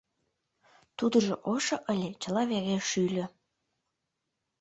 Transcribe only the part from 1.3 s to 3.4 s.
ошо ыле, чыла вере шӱльӧ.